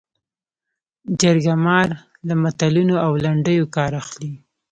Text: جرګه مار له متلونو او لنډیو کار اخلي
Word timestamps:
جرګه 1.21 1.55
مار 1.65 1.87
له 2.27 2.33
متلونو 2.41 2.95
او 3.05 3.11
لنډیو 3.23 3.65
کار 3.75 3.91
اخلي 4.01 4.31